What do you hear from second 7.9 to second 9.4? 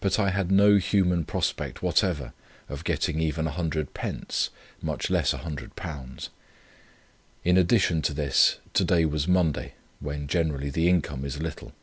to this, to day was